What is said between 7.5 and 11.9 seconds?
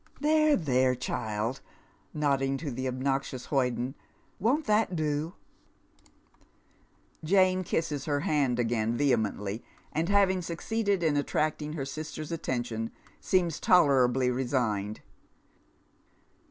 kisses her hand again vehemently, and having succeeded m attracting her